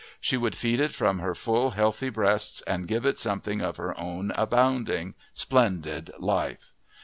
[0.19, 3.95] She would feed it from her full, healthy breasts and give it something of her
[3.99, 6.73] own abounding, splendid life.